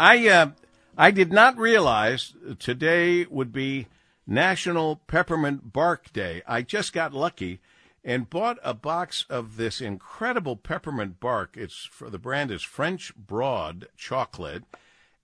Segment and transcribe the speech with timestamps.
[0.00, 0.50] I uh,
[0.96, 3.86] I did not realize today would be
[4.26, 6.40] National Peppermint Bark Day.
[6.46, 7.60] I just got lucky
[8.02, 11.54] and bought a box of this incredible peppermint bark.
[11.54, 14.64] It's for the brand is French Broad Chocolate.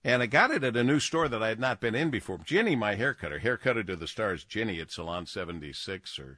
[0.03, 2.37] And I got it at a new store that I had not been in before.
[2.37, 6.37] Ginny, my haircutter, haircutter to the stars, Ginny at Salon 76, or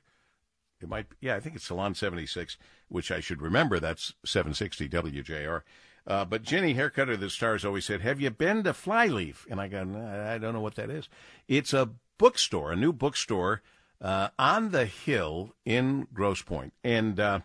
[0.80, 2.56] it might, yeah, I think it's Salon 76,
[2.88, 3.82] which I should remember.
[3.82, 5.64] That's 760 WJR.
[6.10, 9.46] Uh, but Jenny haircutter to the stars, always said, Have you been to Flyleaf?
[9.50, 11.08] And I go, I don't know what that is.
[11.48, 13.62] It's a bookstore, a new bookstore
[14.02, 16.08] uh, on the hill in
[16.46, 16.74] Pointe.
[16.84, 17.42] And, uh,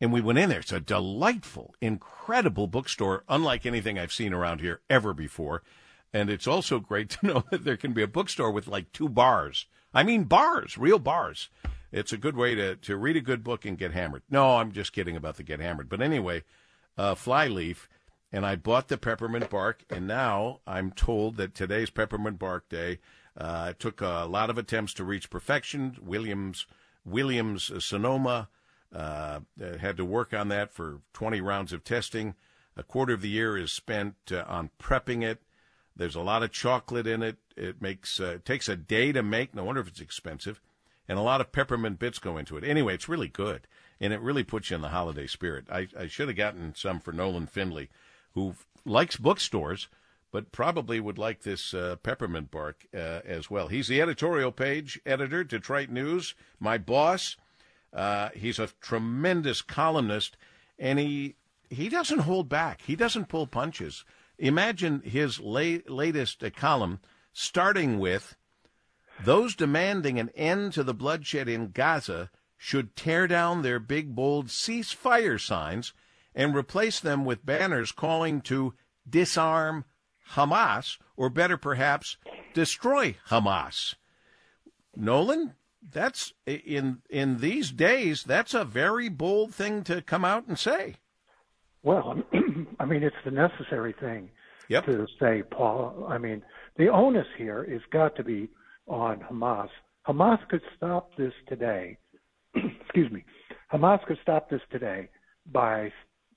[0.00, 0.58] and we went in there.
[0.58, 5.62] It's a delightful, incredible bookstore, unlike anything I've seen around here ever before.
[6.12, 9.08] And it's also great to know that there can be a bookstore with like two
[9.08, 9.66] bars.
[9.94, 11.50] I mean, bars, real bars.
[11.92, 14.22] It's a good way to, to read a good book and get hammered.
[14.28, 15.90] No, I'm just kidding about the get hammered.
[15.90, 16.42] But anyway,
[16.96, 17.88] uh, Flyleaf,
[18.32, 22.98] and I bought the peppermint bark, and now I'm told that today's peppermint bark day.
[23.36, 25.96] Uh, took a lot of attempts to reach perfection.
[26.02, 26.66] Williams,
[27.04, 28.48] Williams Sonoma
[28.94, 29.40] uh,
[29.80, 32.34] had to work on that for 20 rounds of testing.
[32.76, 35.42] A quarter of the year is spent uh, on prepping it.
[35.94, 37.36] There's a lot of chocolate in it.
[37.56, 39.54] It makes uh, it takes a day to make.
[39.54, 40.60] No wonder if it's expensive.
[41.08, 42.64] And a lot of peppermint bits go into it.
[42.64, 43.66] Anyway, it's really good,
[44.00, 45.66] and it really puts you in the holiday spirit.
[45.70, 47.90] I, I should have gotten some for Nolan Finley,
[48.34, 49.88] who likes bookstores,
[50.30, 53.68] but probably would like this uh, peppermint bark uh, as well.
[53.68, 57.36] He's the editorial page editor, Detroit News, my boss.
[57.92, 60.36] Uh, he's a tremendous columnist,
[60.78, 61.36] and he
[61.68, 62.82] he doesn't hold back.
[62.82, 64.04] He doesn't pull punches.
[64.38, 67.00] Imagine his la- latest uh, column
[67.32, 68.36] starting with
[69.22, 74.46] those demanding an end to the bloodshed in Gaza should tear down their big, bold
[74.46, 75.92] ceasefire signs
[76.34, 78.74] and replace them with banners calling to
[79.08, 79.84] disarm
[80.32, 82.16] Hamas, or better perhaps,
[82.54, 83.94] destroy Hamas.
[84.96, 85.54] Nolan,
[85.90, 90.94] that's in in these days that's a very bold thing to come out and say
[91.82, 92.16] well
[92.80, 94.30] i mean it's the necessary thing
[94.68, 94.84] yep.
[94.84, 96.42] to say paul i mean
[96.76, 98.48] the onus here is got to be
[98.86, 99.68] on hamas
[100.06, 101.98] hamas could stop this today
[102.54, 103.24] excuse me
[103.72, 105.08] hamas could stop this today
[105.52, 105.90] by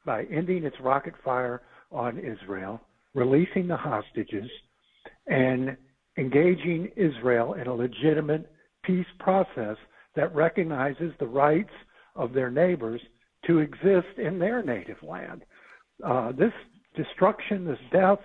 [0.06, 1.62] by ending its rocket fire
[1.92, 2.82] on israel
[3.14, 4.50] releasing the hostages
[5.28, 5.76] and
[6.18, 8.52] engaging israel in a legitimate
[8.84, 9.78] peace process
[10.16, 11.74] that recognizes the rights
[12.16, 13.02] of their neighbors
[13.46, 15.44] to exist in their native land.
[16.04, 16.54] Uh, this
[16.96, 18.20] destruction, this death,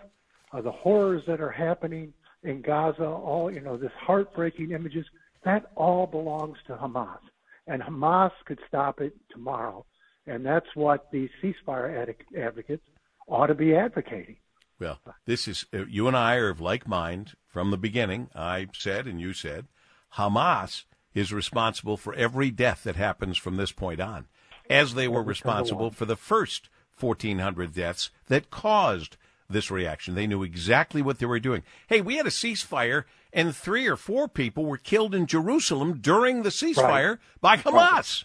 [0.52, 2.12] uh, the horrors that are happening
[2.42, 5.04] in Gaza, all you know, this heartbreaking images,
[5.44, 7.18] that all belongs to Hamas,
[7.66, 9.84] and Hamas could stop it tomorrow,
[10.26, 12.82] and that's what the ceasefire ad- advocates
[13.28, 14.36] ought to be advocating.
[14.78, 18.30] Well, this is uh, you and I are of like mind from the beginning.
[18.34, 19.66] I said, and you said,
[20.14, 24.26] Hamas is responsible for every death that happens from this point on,
[24.68, 29.16] as they were responsible for the first 1,400 deaths that caused
[29.48, 30.14] this reaction.
[30.14, 31.62] They knew exactly what they were doing.
[31.88, 36.42] Hey, we had a ceasefire, and three or four people were killed in Jerusalem during
[36.42, 37.18] the ceasefire right.
[37.40, 38.24] by Hamas.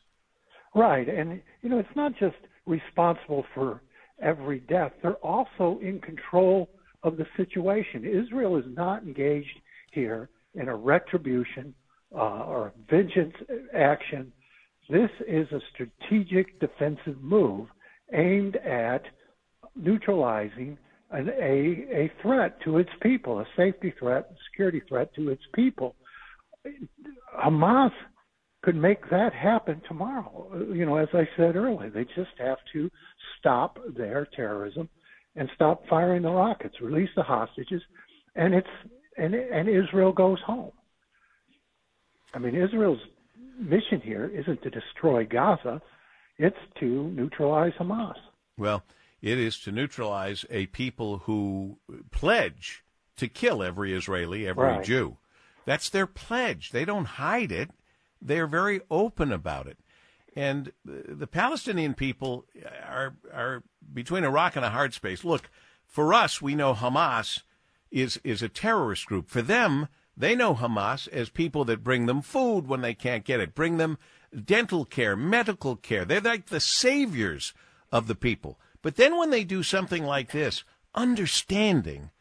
[0.74, 1.08] Right.
[1.08, 1.10] right.
[1.10, 2.36] And, you know, it's not just
[2.68, 3.82] responsible for
[4.22, 6.70] every death, they're also in control
[7.02, 8.06] of the situation.
[8.06, 9.60] Israel is not engaged
[9.92, 11.74] here in a retribution
[12.16, 13.34] uh, or vengeance
[13.76, 14.32] action.
[14.92, 17.68] This is a strategic defensive move
[18.14, 19.02] aimed at
[19.76, 20.78] neutralizing
[21.10, 25.44] an, a, a threat to its people, a safety threat, a security threat to its
[25.56, 25.96] people.
[27.44, 27.92] Hamas
[28.66, 30.50] could make that happen tomorrow.
[30.52, 32.90] Uh, you know, as I said earlier, they just have to
[33.38, 34.90] stop their terrorism
[35.36, 37.82] and stop firing the rockets, release the hostages,
[38.36, 38.68] and it's
[39.18, 40.72] and and Israel goes home.
[42.34, 43.00] I mean, Israel's
[43.60, 45.80] mission here isn't to destroy Gaza;
[46.38, 48.16] it's to neutralize Hamas.
[48.58, 48.84] Well,
[49.22, 51.78] it is to neutralize a people who
[52.12, 52.84] pledge
[53.18, 54.84] to kill every Israeli, every right.
[54.84, 55.18] Jew.
[55.66, 56.72] That's their pledge.
[56.72, 57.70] They don't hide it.
[58.26, 59.78] They're very open about it.
[60.36, 62.46] And the Palestinian people
[62.86, 63.64] are are
[63.94, 65.24] between a rock and a hard space.
[65.24, 65.50] Look,
[65.86, 67.44] for us, we know Hamas
[67.92, 69.30] is is a terrorist group.
[69.30, 69.88] For them,
[70.18, 73.78] they know Hamas as people that bring them food when they can't get it, bring
[73.78, 73.98] them
[74.44, 76.04] dental care, medical care.
[76.04, 77.54] They're like the saviors
[77.92, 78.60] of the people.
[78.82, 80.64] But then when they do something like this,
[80.94, 82.12] understanding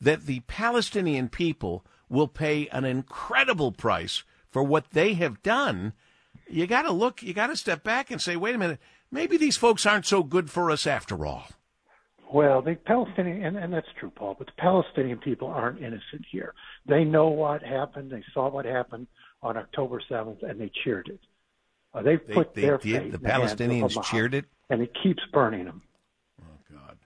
[0.00, 5.94] that the Palestinian people will pay an incredible price for what they have done,
[6.48, 8.78] you got to look, you got to step back and say, wait a minute,
[9.10, 11.48] maybe these folks aren't so good for us after all.
[12.32, 16.54] Well, the Palestinian, and, and that's true, Paul, but the Palestinian people aren't innocent here.
[16.86, 18.10] They know what happened.
[18.10, 19.06] They saw what happened
[19.42, 21.20] on October 7th, and they cheered it.
[21.94, 22.82] Uh, they've They- put they their did?
[23.02, 24.44] faith The in hands of Palestinians Hamas, cheered it?
[24.70, 25.82] and it keeps burning them.
[26.40, 26.44] Oh
[26.74, 26.96] God.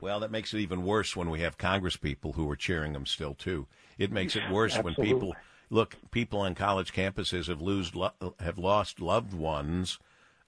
[0.00, 3.06] Well, that makes it even worse when we have Congress people who are cheering them
[3.06, 3.66] still too.
[4.02, 5.34] It makes it worse when people
[5.70, 5.96] look.
[6.10, 7.92] People on college campuses have lose
[8.40, 9.98] have lost loved ones,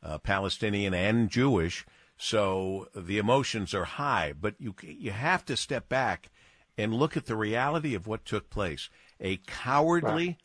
[0.03, 1.87] uh, Palestinian and Jewish.
[2.17, 6.31] So the emotions are high, but you you have to step back
[6.77, 8.91] and look at the reality of what took place.
[9.21, 10.39] A cowardly,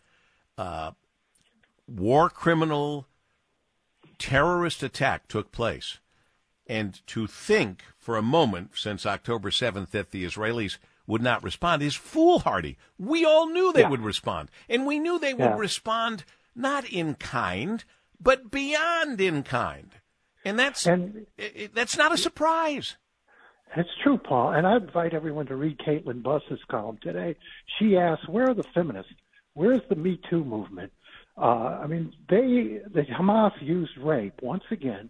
[0.57, 0.91] uh,
[1.87, 3.07] war criminal,
[4.19, 5.99] terrorist attack took place
[6.67, 10.77] and to think for a moment since October 7th that the Israelis
[11.09, 12.77] would not respond is foolhardy.
[12.97, 13.89] We all knew they Yeah.
[13.89, 15.57] would respond, and we knew they would Yeah.
[15.57, 16.23] respond
[16.55, 17.83] not in kind,
[18.21, 19.91] but beyond in kind.
[20.45, 21.25] And that's And
[21.73, 22.97] that's not a surprise.
[23.75, 24.53] It's true, Paul.
[24.53, 27.35] And I invite everyone to read Kaitlin Buss's column today.
[27.77, 29.11] She asks, "Where are the feminists?
[29.53, 30.91] Where's the Me Too movement?"
[31.37, 35.09] Uh, I mean, they the Hamas used rape once again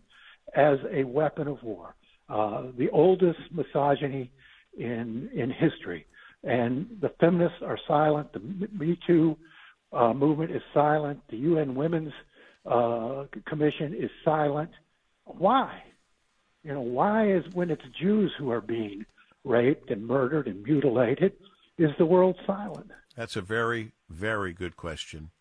[0.55, 1.95] as a weapon of war,
[2.29, 4.31] uh, the oldest misogyny
[4.77, 6.05] in in history.
[6.43, 8.31] And the feminists are silent.
[8.33, 9.37] The Me Too
[9.91, 11.19] uh, movement is silent.
[11.29, 12.13] The UN Women's
[12.65, 14.71] uh, Commission is silent.
[15.25, 15.83] Why?
[16.63, 19.05] You know, why is when it's Jews who are being
[19.43, 21.33] raped and murdered and mutilated,
[21.77, 22.91] is the world silent?
[23.15, 25.31] That's a very, very good question.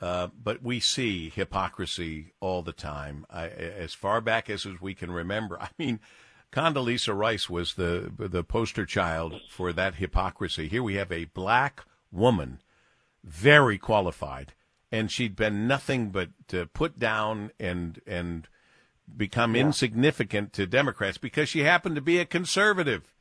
[0.00, 3.26] Uh, but we see hypocrisy all the time.
[3.28, 6.00] I, as far back as, as we can remember, I mean,
[6.52, 10.68] Condoleezza Rice was the the poster child for that hypocrisy.
[10.68, 12.60] Here we have a black woman,
[13.22, 14.54] very qualified,
[14.90, 18.48] and she'd been nothing but uh, put down and and
[19.14, 23.14] become insignificant to Democrats because she happened to be a conservative.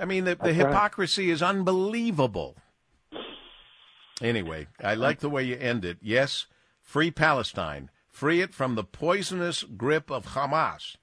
[0.00, 0.66] I mean, the, the That's right.
[0.68, 2.56] hypocrisy is unbelievable.
[4.20, 5.98] Anyway, I like the way you end it.
[6.00, 6.46] Yes,
[6.80, 7.90] free Palestine.
[8.08, 10.96] Free it from the poisonous grip of Hamas.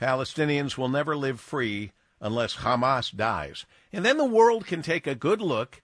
[0.00, 3.66] Palestinians will never live free unless Hamas dies.
[3.92, 5.82] And then the world can take a good look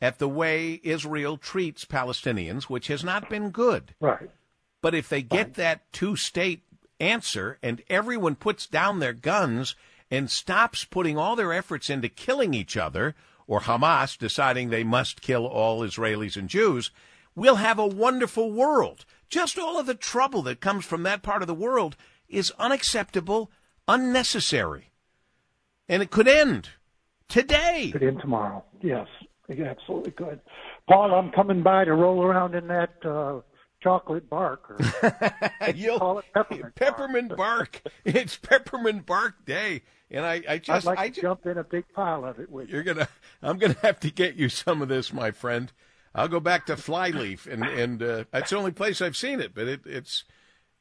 [0.00, 3.94] at the way Israel treats Palestinians, which has not been good.
[4.00, 4.30] Right.
[4.80, 6.62] But if they get that two state
[6.98, 9.76] answer and everyone puts down their guns
[10.10, 13.14] and stops putting all their efforts into killing each other,
[13.46, 16.90] or Hamas deciding they must kill all Israelis and Jews,
[17.34, 19.04] we'll have a wonderful world.
[19.28, 21.96] Just all of the trouble that comes from that part of the world
[22.32, 23.50] is unacceptable,
[23.86, 24.90] unnecessary.
[25.88, 26.70] And it could end
[27.28, 27.90] today.
[27.92, 28.64] Could end tomorrow.
[28.80, 29.06] Yes,
[29.48, 30.40] it absolutely could.
[30.88, 33.40] Paul, I'm coming by to roll around in that uh,
[33.80, 34.70] chocolate bark.
[34.70, 34.78] Or
[35.74, 36.74] You'll- call it peppermint bark.
[36.74, 37.82] peppermint bark.
[38.04, 39.82] It's peppermint bark day.
[40.10, 42.38] And I, I I'd just, like I to just, jump in a big pile of
[42.38, 42.74] it with you.
[42.74, 43.08] You're gonna.
[43.42, 45.72] I'm gonna have to get you some of this, my friend.
[46.14, 49.54] I'll go back to Flyleaf, and and uh, that's the only place I've seen it.
[49.54, 50.24] But it, it's,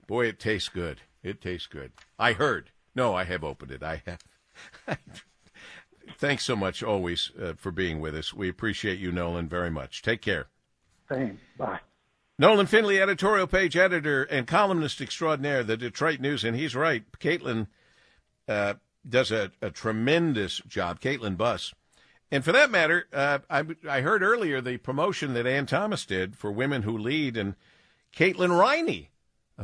[0.05, 0.99] boy, it tastes good.
[1.23, 1.91] It tastes good.
[2.17, 2.71] I heard.
[2.95, 3.83] No, I have opened it.
[3.83, 4.97] I have.
[6.17, 8.33] Thanks so much, always, uh, for being with us.
[8.33, 10.01] We appreciate you, Nolan, very much.
[10.01, 10.47] Take care.
[11.09, 11.39] Same.
[11.57, 11.79] Bye.
[12.39, 17.03] Nolan Finley, editorial page editor and columnist extraordinaire, the Detroit News, and he's right.
[17.19, 17.67] Kaitlin
[18.47, 18.75] uh,
[19.07, 20.99] does a, a tremendous job.
[20.99, 21.73] Kaitlin Buss.
[22.31, 26.35] And for that matter, uh, I, I heard earlier the promotion that Ann Thomas did
[26.35, 27.55] for Women Who Lead, and
[28.15, 29.10] Caitlin Riney,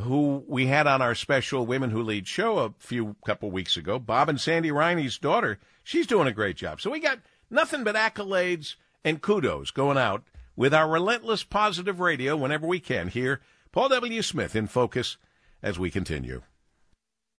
[0.00, 3.98] who we had on our special Women Who Lead show a few couple weeks ago,
[3.98, 6.80] Bob and Sandy Riney's daughter, she's doing a great job.
[6.80, 7.18] So we got
[7.50, 10.24] nothing but accolades and kudos going out
[10.56, 13.40] with our relentless positive radio whenever we can here.
[13.72, 14.22] Paul W.
[14.22, 15.16] Smith in focus
[15.62, 16.42] as we continue.